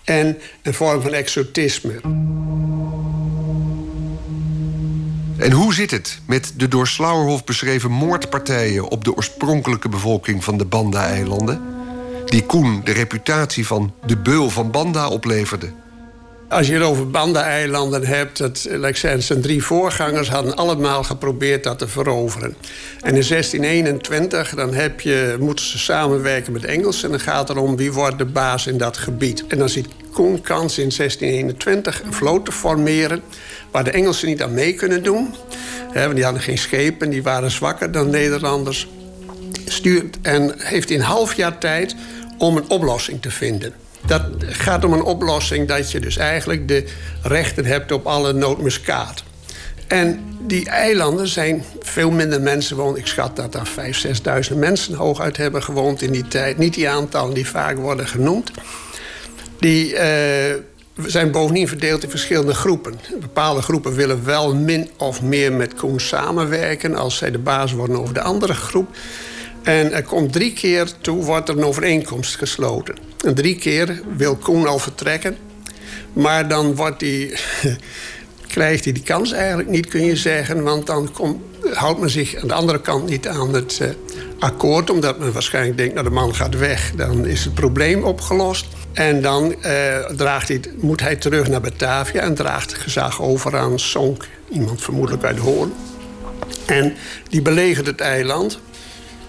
[0.04, 2.00] En een vorm van exotisme.
[5.40, 10.58] En hoe zit het met de door Slauerhoff beschreven moordpartijen op de oorspronkelijke bevolking van
[10.58, 11.62] de Banda-eilanden?
[12.26, 15.72] Die Koen de reputatie van de beul van Banda opleverde.
[16.50, 21.78] Als je het over Banda-eilanden hebt, dat, like zijn drie voorgangers hadden allemaal geprobeerd dat
[21.78, 22.56] te veroveren.
[23.00, 27.56] En in 1621 dan heb je, moeten ze samenwerken met Engelsen en dan gaat het
[27.56, 29.44] erom wie wordt de baas in dat gebied.
[29.46, 33.22] En dan ziet Koen kans in 1621 een vloot te formeren
[33.70, 35.34] waar de Engelsen niet aan mee kunnen doen.
[35.94, 38.88] want die hadden geen schepen, die waren zwakker dan Nederlanders.
[39.64, 41.94] Stuurt en heeft in half jaar tijd
[42.38, 43.74] om een oplossing te vinden.
[44.06, 46.84] Dat gaat om een oplossing dat je dus eigenlijk de
[47.22, 49.22] rechten hebt op alle nootmuskaat.
[49.86, 52.98] En die eilanden zijn veel minder mensen wonen.
[52.98, 56.58] Ik schat dat daar 5.000, 6.000 mensen hooguit hebben gewoond in die tijd.
[56.58, 58.50] Niet die aantallen die vaak worden genoemd.
[59.58, 60.00] Die uh,
[61.06, 63.00] zijn bovendien verdeeld in verschillende groepen.
[63.20, 66.94] Bepaalde groepen willen wel min of meer met Koen samenwerken...
[66.96, 68.88] als zij de baas worden over de andere groep.
[69.62, 72.94] En er komt drie keer toe, wordt er een overeenkomst gesloten.
[73.24, 75.36] En drie keer wil Koen al vertrekken.
[76.12, 77.04] Maar dan wordt
[78.46, 80.62] krijgt hij die kans eigenlijk niet, kun je zeggen.
[80.62, 81.10] Want dan
[81.72, 83.88] houdt men zich aan de andere kant niet aan het uh,
[84.38, 84.90] akkoord.
[84.90, 86.92] Omdat men waarschijnlijk denkt, nou de man gaat weg.
[86.96, 88.66] Dan is het probleem opgelost.
[88.92, 93.78] En dan uh, draagt hij, moet hij terug naar Batavia en draagt gezag over aan
[93.78, 94.26] Sonk.
[94.48, 95.72] Iemand vermoedelijk uit Hoorn.
[96.66, 96.94] En
[97.28, 98.60] die belegert het eiland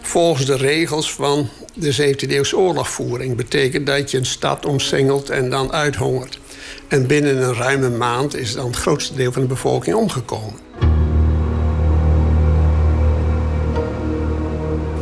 [0.02, 3.36] volgens de regels van de 17e eeuwse oorlogvoering.
[3.36, 6.40] Betekent dat je een stad omsingelt en dan uithongert.
[6.88, 10.60] En binnen een ruime maand is dan het grootste deel van de bevolking omgekomen.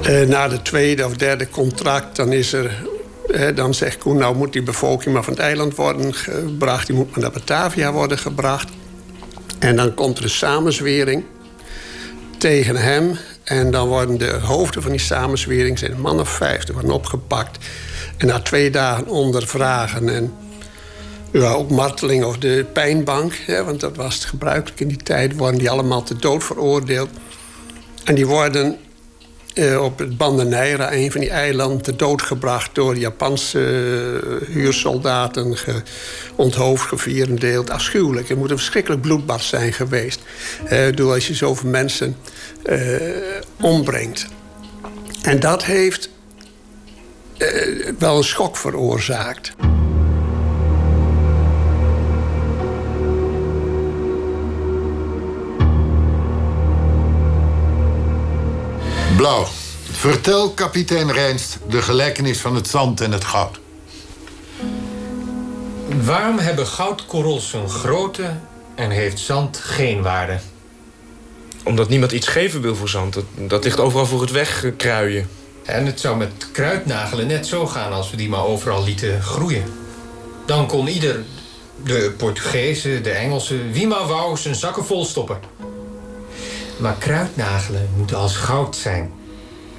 [0.10, 2.88] Uh, na de tweede of derde contract dan is er
[3.56, 6.88] dan zegt Koen, nou moet die bevolking maar van het eiland worden gebracht.
[6.88, 8.70] Die moet maar naar Batavia worden gebracht.
[9.60, 11.24] En dan komt er een samenzwering
[12.38, 13.18] tegen hem.
[13.50, 17.66] En dan worden de hoofden van die samenzwering, zijn man of vijftig, worden opgepakt.
[18.18, 20.34] En na twee dagen ondervragen en
[21.32, 23.34] ja, ook marteling of de pijnbank...
[23.46, 25.38] Hè, want dat was gebruikelijk in die tijd...
[25.38, 27.10] worden die allemaal te dood veroordeeld.
[28.04, 28.78] En die worden
[29.54, 35.58] uh, op het Bandeneira, een van die eilanden, te dood gebracht door Japanse uh, huursoldaten,
[35.58, 35.82] ge,
[36.36, 37.70] onthoofd, gevierendeeld.
[37.70, 38.30] Afschuwelijk.
[38.30, 40.22] Het moet een verschrikkelijk bloedbad zijn geweest.
[40.72, 42.16] Uh, door als je zoveel mensen
[43.62, 44.28] ombrengt.
[45.22, 46.10] En dat heeft
[47.98, 49.54] wel een schok veroorzaakt.
[59.16, 59.48] Blauw.
[59.92, 63.60] Vertel kapitein Rijnst de gelijkenis van het zand en het goud.
[66.04, 68.36] Waarom hebben goudkorrels een grootte
[68.76, 70.40] en heeft zand geen waarde?
[71.64, 73.14] Omdat niemand iets geven wil voor zand.
[73.14, 75.30] Dat, dat ligt overal voor het wegkruien.
[75.66, 79.64] En het zou met kruidnagelen net zo gaan als we die maar overal lieten groeien.
[80.46, 81.24] Dan kon ieder,
[81.84, 85.40] de Portugezen, de Engelsen, wie maar wou, zijn zakken vol stoppen.
[86.78, 89.12] Maar kruidnagelen moeten als goud zijn.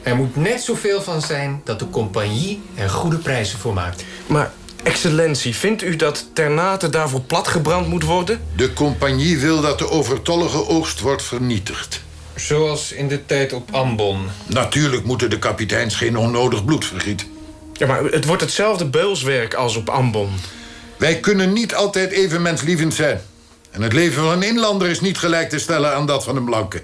[0.02, 4.04] Er moet net zoveel van zijn dat de compagnie er goede prijzen voor maakt.
[4.26, 8.40] Maar, excellentie, vindt u dat Ternate daarvoor platgebrand moet worden?
[8.56, 12.02] De compagnie wil dat de overtollige oogst wordt vernietigd.
[12.34, 14.26] Zoals in de tijd op Ambon.
[14.46, 17.26] Natuurlijk moeten de kapiteins geen onnodig bloed vergieten.
[17.72, 20.30] Ja, maar het wordt hetzelfde beulswerk als op Ambon.
[20.96, 23.20] Wij kunnen niet altijd even menslievend zijn.
[23.70, 26.44] En het leven van een inlander is niet gelijk te stellen aan dat van een
[26.44, 26.82] blanke.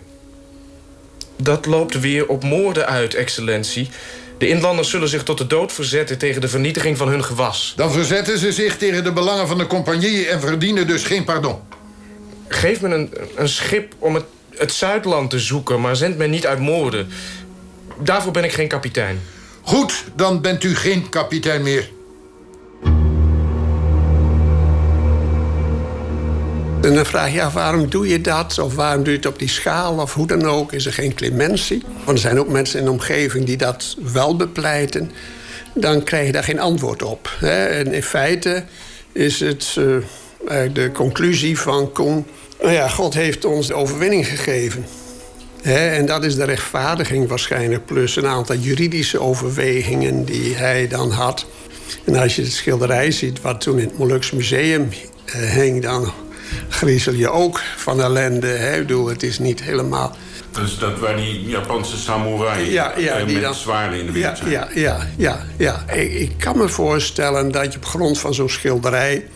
[1.36, 3.88] Dat loopt weer op moorden uit, excellentie.
[4.38, 7.72] De inlanders zullen zich tot de dood verzetten tegen de vernietiging van hun gewas.
[7.76, 11.58] Dan verzetten ze zich tegen de belangen van de compagnie en verdienen dus geen pardon.
[12.48, 14.24] Geef me een, een schip om het,
[14.56, 17.08] het Zuidland te zoeken, maar zend mij niet uit moorden.
[17.98, 19.20] Daarvoor ben ik geen kapitein.
[19.62, 21.90] Goed, dan bent u geen kapitein meer.
[26.86, 28.58] En dan vraag je af, waarom doe je dat?
[28.58, 29.98] Of waarom doe je het op die schaal?
[29.98, 31.82] Of hoe dan ook, is er geen clementie?
[32.04, 35.10] Want er zijn ook mensen in de omgeving die dat wel bepleiten.
[35.74, 37.36] Dan krijg je daar geen antwoord op.
[37.40, 38.64] En in feite
[39.12, 39.96] is het uh,
[40.72, 42.26] de conclusie van Koen...
[42.60, 44.86] Nou ja, God heeft ons de overwinning gegeven.
[45.62, 47.86] en dat is de rechtvaardiging waarschijnlijk...
[47.86, 51.46] plus een aantal juridische overwegingen die hij dan had.
[52.04, 54.88] En als je het schilderij ziet wat toen in het Molukse Museum
[55.26, 55.82] uh, hing...
[55.82, 56.12] dan
[56.68, 58.46] griezel je ook van ellende.
[58.46, 58.74] Hè?
[58.74, 60.16] Ik bedoel, het is niet helemaal...
[60.50, 64.18] Dus dat waar die Japanse samurai ja, ja, eh, die met dan- zwaarden in de
[64.18, 64.50] ja, wind zijn.
[64.50, 65.84] ja, ja, ja, ja.
[65.92, 69.26] Ik, ik kan me voorstellen dat je op grond van zo'n schilderij...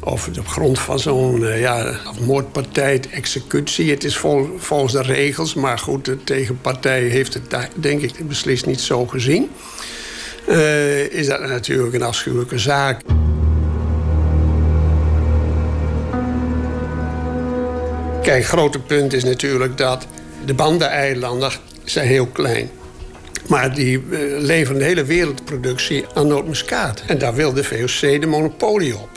[0.00, 3.90] of op grond van zo'n eh, ja, moordpartij, executie...
[3.90, 8.66] het is vol- volgens de regels, maar goed, de tegenpartij heeft het denk ik beslist
[8.66, 9.50] niet zo gezien...
[10.46, 13.00] Eh, is dat natuurlijk een afschuwelijke zaak.
[18.22, 20.06] Kijk, het grote punt is natuurlijk dat
[20.44, 21.52] de bandeneilanden
[21.84, 22.70] zijn heel klein.
[23.46, 27.02] Maar die eh, leveren de hele wereldproductie aan nootmuskaat.
[27.06, 29.08] En daar wil de VOC de monopolie op.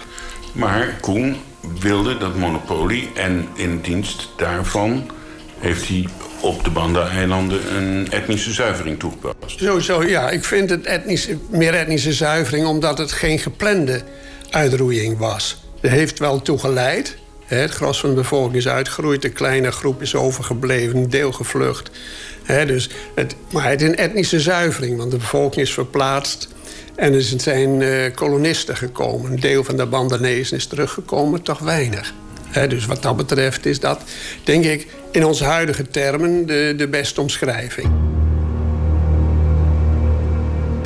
[0.53, 1.35] Maar Koen
[1.79, 5.11] wilde dat monopolie en in dienst daarvan
[5.59, 6.07] heeft hij
[6.41, 9.59] op de Banda-eilanden een etnische zuivering toegepast.
[9.59, 10.29] Sowieso, ja.
[10.29, 12.65] Ik vind het etnische, meer etnische zuivering...
[12.65, 14.01] omdat het geen geplande
[14.49, 15.63] uitroeiing was.
[15.81, 17.17] Er heeft wel toe geleid.
[17.59, 19.23] Het gros van de bevolking is uitgeroeid.
[19.23, 21.91] Een kleine groep is overgebleven, een deel gevlucht.
[22.65, 26.47] Dus het, maar het is een etnische zuivering, want de bevolking is verplaatst.
[26.95, 29.31] En er zijn eh, kolonisten gekomen.
[29.31, 32.13] Een deel van de Bandanezen is teruggekomen, toch weinig.
[32.69, 34.01] Dus wat dat betreft is dat,
[34.43, 38.10] denk ik, in onze huidige termen de, de beste omschrijving.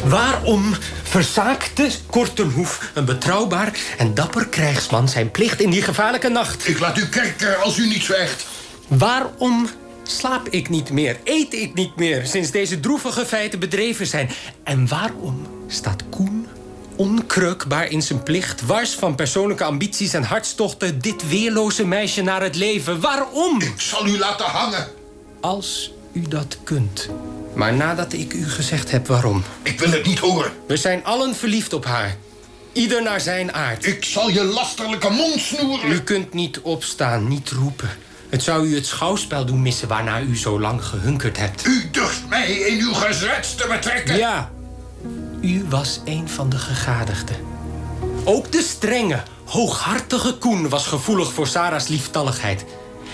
[0.10, 6.68] Waarom verzaakte Kortenhoef, een betrouwbaar en dapper krijgsman, zijn plicht in die gevaarlijke nacht?
[6.68, 8.46] Ik laat u kerken als u niet zwijgt.
[8.88, 9.70] Waarom
[10.04, 14.30] slaap ik niet meer, eet ik niet meer, sinds deze droevige feiten bedreven zijn?
[14.64, 16.48] En waarom staat Koen
[16.96, 22.56] onkreukbaar in zijn plicht, wars van persoonlijke ambities en hartstochten, dit weerloze meisje naar het
[22.56, 23.00] leven?
[23.00, 23.62] Waarom?
[23.62, 24.88] Ik zal u laten hangen.
[25.40, 27.10] Als u dat kunt.
[27.56, 29.44] Maar nadat ik u gezegd heb waarom.
[29.64, 30.52] Ik wil het niet horen.
[30.68, 32.18] We zijn allen verliefd op haar.
[32.74, 33.86] Ieder naar zijn aard.
[33.86, 35.92] Ik zal je lasterlijke mond snoeren.
[35.92, 37.90] U kunt niet opstaan, niet roepen.
[38.30, 41.66] Het zou u het schouwspel doen missen waarnaar u zo lang gehunkerd hebt.
[41.66, 44.18] U durft mij in uw gezwets te betrekken.
[44.18, 44.52] Ja,
[45.42, 47.36] u was een van de gegadigden.
[48.24, 52.66] Ook de strenge, hooghartige Koen was gevoelig voor Sarah's lieftalligheid.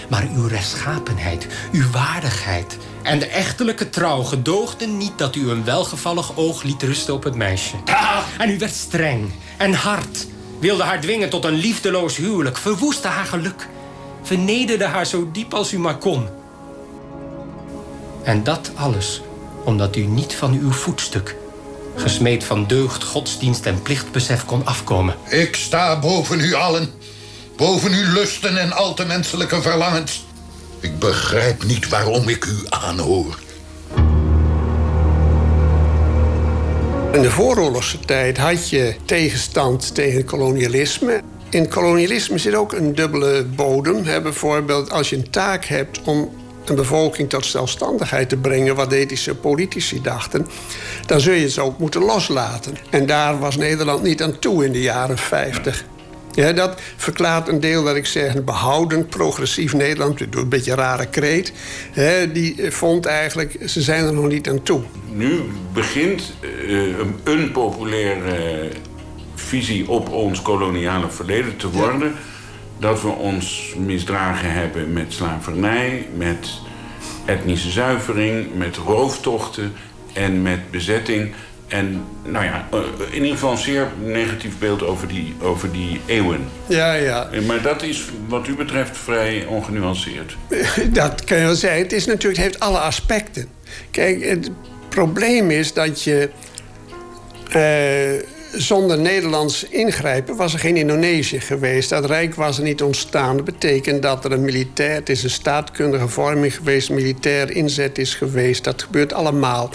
[0.09, 6.37] Maar uw rechtschapenheid, uw waardigheid en de echtelijke trouw gedoogden niet dat u een welgevallig
[6.37, 7.75] oog liet rusten op het meisje.
[8.37, 10.27] En u werd streng en hard,
[10.59, 13.67] wilde haar dwingen tot een liefdeloos huwelijk, verwoestte haar geluk,
[14.21, 16.27] vernederde haar zo diep als u maar kon.
[18.23, 19.21] En dat alles
[19.63, 21.35] omdat u niet van uw voetstuk,
[21.95, 25.15] gesmeed van deugd, godsdienst en plichtbesef, kon afkomen.
[25.29, 26.89] Ik sta boven u allen.
[27.57, 30.25] Boven uw lusten en al te menselijke verlangens.
[30.81, 33.39] Ik begrijp niet waarom ik u aanhoor.
[37.11, 41.21] In de vooroorlogse tijd had je tegenstand tegen kolonialisme.
[41.49, 44.03] In kolonialisme zit ook een dubbele bodem.
[44.03, 46.29] Bijvoorbeeld als je een taak hebt om
[46.65, 50.47] een bevolking tot zelfstandigheid te brengen, wat ethische politici dachten,
[51.05, 52.77] dan zul je ze ook moeten loslaten.
[52.89, 55.85] En daar was Nederland niet aan toe in de jaren 50.
[56.33, 60.21] Ja, dat verklaart een deel dat ik zeg behoudend progressief Nederland.
[60.35, 61.53] Een beetje een rare kreet.
[61.91, 64.81] Hè, die vond eigenlijk, ze zijn er nog niet aan toe.
[65.13, 65.39] Nu
[65.73, 68.69] begint eh, een- een populaire
[69.35, 72.13] visie op ons koloniale verleden te worden.
[72.79, 76.47] Dat we ons misdragen hebben met slavernij, met
[77.25, 79.73] etnische zuivering, met rooftochten
[80.13, 81.33] en met bezetting.
[81.71, 82.79] En nou ja, eh,
[83.09, 86.47] in ieder geval een zeer negatief beeld over die, over die eeuwen.
[86.67, 87.29] Ja, ja.
[87.47, 90.37] Maar dat is wat u betreft vrij ongenuanceerd.
[90.93, 91.81] Dat kan je wel zeggen.
[91.81, 93.49] Het, is natuurlijk, het heeft alle aspecten.
[93.91, 94.49] Kijk, het
[94.89, 96.29] probleem is dat je...
[97.51, 101.89] eh, zonder Nederlands ingrijpen was er geen Indonesië geweest.
[101.89, 103.35] Dat rijk was er niet ontstaan.
[103.35, 104.93] Dat betekent dat er een militair...
[104.93, 106.89] Het is een staatkundige vorming geweest.
[106.89, 108.63] Militair inzet is geweest.
[108.63, 109.69] Dat gebeurt allemaal.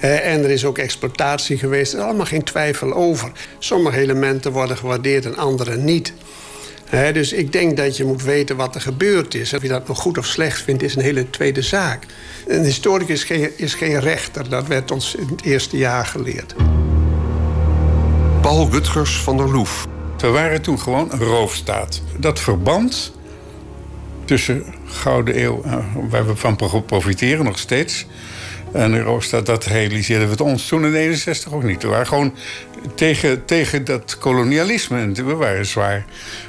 [0.00, 1.92] En er is ook exploitatie geweest.
[1.92, 3.32] Er is allemaal geen twijfel over.
[3.58, 6.12] Sommige elementen worden gewaardeerd en andere niet.
[7.12, 9.54] Dus ik denk dat je moet weten wat er gebeurd is.
[9.54, 12.04] Of je dat nog goed of slecht vindt, is een hele tweede zaak.
[12.46, 14.48] Een historicus is geen rechter.
[14.48, 16.54] Dat werd ons in het eerste jaar geleerd.
[18.46, 19.86] Paul Rutgers van der Loef.
[20.18, 22.02] We waren toen gewoon een roofstaat.
[22.18, 23.12] Dat verband
[24.24, 25.74] tussen Gouden Eeuw, uh,
[26.10, 28.06] waar we van profiteren nog steeds.
[28.72, 31.82] En Eurostad, dat realiseerden we het ons toen in 61 ook niet.
[31.82, 32.34] We waren gewoon
[32.94, 34.98] tegen, tegen dat kolonialisme.
[34.98, 36.04] En we waren zwaar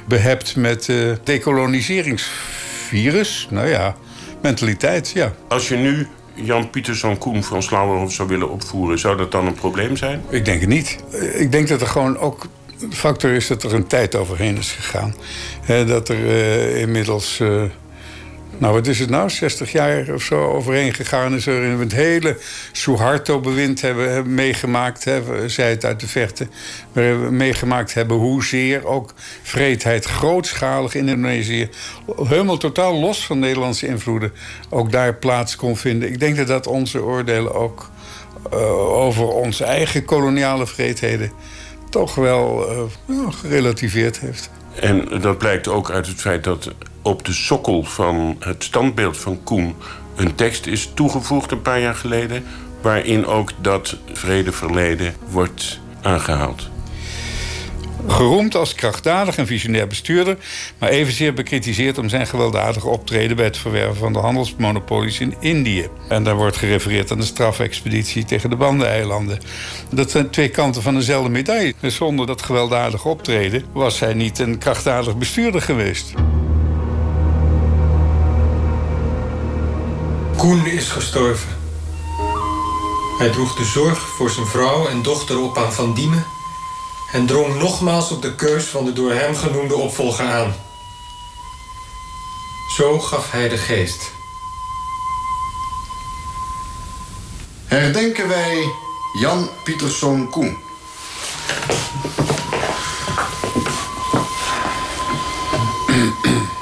[0.06, 3.48] behept met uh, decoloniseringsvirus.
[3.50, 3.96] Nou ja,
[4.42, 5.32] mentaliteit, ja.
[5.48, 6.06] Als je nu
[6.42, 8.98] Jan Pieterszoon Koen van Slauwerhof zou willen opvoeren...
[8.98, 10.22] zou dat dan een probleem zijn?
[10.28, 10.98] Ik denk het niet.
[11.34, 12.46] Ik denk dat er gewoon ook
[12.90, 15.14] factor is dat er een tijd overheen is gegaan.
[15.86, 17.40] dat er uh, inmiddels...
[17.40, 17.62] Uh,
[18.58, 19.30] nou, wat is het nou?
[19.30, 21.46] 60 jaar of zo overheen gegaan is.
[21.46, 22.36] Er we het hele
[22.72, 25.06] Suharto-bewind hebben, hebben meegemaakt.
[25.46, 26.48] Zij het uit de verte.
[26.92, 31.68] We hebben meegemaakt hebben hoezeer ook vreedheid grootschalig in Indonesië.
[32.16, 34.32] Helemaal totaal los van Nederlandse invloeden.
[34.68, 36.08] Ook daar plaats kon vinden.
[36.08, 37.90] Ik denk dat dat onze oordelen ook
[38.52, 41.30] uh, over onze eigen koloniale vreedheden
[41.90, 42.70] toch wel
[43.06, 44.50] uh, gerelativeerd heeft.
[44.80, 46.70] En dat blijkt ook uit het feit dat
[47.08, 49.74] op de sokkel van het standbeeld van Koen
[50.16, 52.44] een tekst is toegevoegd een paar jaar geleden,
[52.82, 56.70] waarin ook dat vredeverleden wordt aangehaald.
[58.06, 60.36] Geroemd als krachtdadig en visionair bestuurder,
[60.78, 65.88] maar evenzeer bekritiseerd om zijn gewelddadige optreden bij het verwerven van de handelsmonopolies in Indië.
[66.08, 69.38] En daar wordt gerefereerd aan de strafexpeditie tegen de Bandeneilanden.
[69.90, 71.74] Dat zijn twee kanten van dezelfde medaille.
[71.82, 76.14] Zonder dat gewelddadige optreden was hij niet een krachtdadig bestuurder geweest.
[80.38, 81.48] Koen is gestorven.
[83.18, 86.26] Hij droeg de zorg voor zijn vrouw en dochter op aan Van Diemen
[87.12, 90.54] en drong nogmaals op de keus van de door hem genoemde opvolger aan.
[92.76, 94.10] Zo gaf hij de geest.
[97.66, 98.72] Herdenken wij
[99.20, 100.56] Jan Pieterszoon Koen.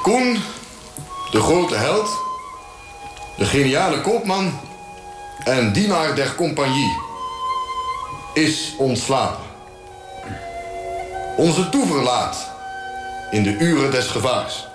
[0.01, 0.41] Koen,
[1.31, 2.26] de grote held,
[3.37, 4.59] de geniale koopman
[5.43, 6.97] en dienaar der compagnie,
[8.33, 9.45] is ontslapen
[11.37, 12.49] onze toeverlaat
[13.31, 14.67] in de uren des gevaars.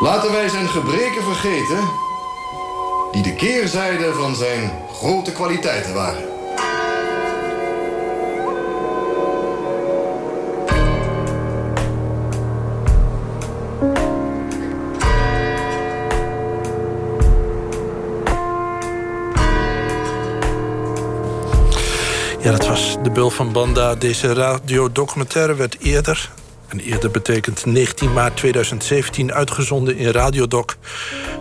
[0.00, 1.90] Laten wij zijn gebreken vergeten,
[3.12, 6.29] die de keerzijde van zijn grote kwaliteiten waren.
[22.50, 23.94] Dat was de Bul van Banda.
[23.94, 26.30] Deze radiodocumentaire werd eerder...
[26.68, 30.76] en eerder betekent 19 maart 2017 uitgezonden in Radiodoc.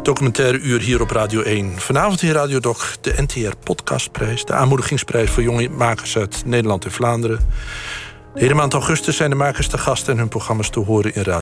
[0.03, 1.79] Documentaire uur hier op Radio 1.
[1.79, 4.45] Vanavond in Radiodoc de NTR Podcastprijs...
[4.45, 7.39] de aanmoedigingsprijs voor jonge makers uit Nederland en Vlaanderen.
[8.33, 10.07] De hele maand augustus zijn de makers te gast...
[10.07, 11.37] en hun programma's te horen in Radio